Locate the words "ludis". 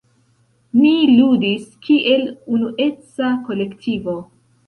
1.17-1.67